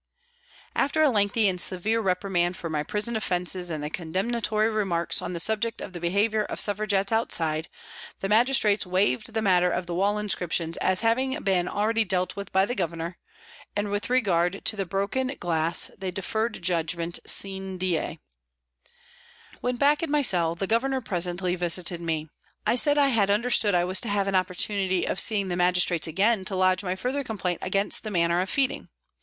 After 0.75 1.03
a 1.03 1.09
lengthy 1.11 1.47
and 1.47 1.61
severe 1.61 2.01
repri 2.01 2.31
mand 2.31 2.57
for 2.57 2.71
my 2.71 2.81
prison 2.81 3.15
offences 3.15 3.69
and 3.69 3.83
condemnatory 3.93 4.67
remarks 4.67 5.21
on 5.21 5.33
the 5.33 5.39
subject 5.39 5.79
of 5.79 5.93
the 5.93 5.99
behaviour 5.99 6.43
of 6.45 6.59
Suffra 6.59 6.87
gettes 6.87 7.11
outside, 7.11 7.67
the 8.19 8.27
Magistrates 8.27 8.83
waived 8.83 9.31
the 9.35 9.43
matter 9.43 9.69
of 9.69 9.85
the 9.85 9.93
wall 9.93 10.17
inscriptions 10.17 10.75
as 10.77 11.01
having 11.01 11.39
been 11.43 11.67
already 11.67 12.03
dealt 12.03 12.35
with 12.35 12.51
by 12.51 12.65
the 12.65 12.73
Governor, 12.73 13.19
and 13.75 13.89
with 13.91 14.09
regard 14.09 14.65
to 14.65 14.75
the 14.75 14.87
broken 14.87 15.27
glass 15.39 15.91
they 15.95 16.09
deferred 16.09 16.63
judgment 16.63 17.19
sine 17.23 17.77
die. 17.77 18.17
When 19.59 19.75
back 19.75 20.01
in 20.01 20.09
my 20.09 20.23
cell, 20.23 20.55
the 20.55 20.65
Governor 20.65 21.01
presently 21.01 21.55
visited 21.55 22.01
me. 22.01 22.27
I 22.65 22.75
said 22.75 22.97
I 22.97 23.09
had 23.09 23.29
understood 23.29 23.75
I 23.75 23.83
was 23.85 24.01
to 24.01 24.09
have 24.09 24.27
an 24.27 24.33
opportunity 24.33 25.05
of 25.05 25.19
seeing 25.19 25.49
the 25.49 25.55
Magistrates 25.55 26.07
again 26.07 26.43
to 26.45 26.55
lodge 26.55 26.83
my 26.83 26.95
further 26.95 27.23
complaint 27.23 27.59
against 27.61 28.01
the 28.01 28.09
manner 28.09 28.41
of 28.41 28.49
feeding. 28.49 28.89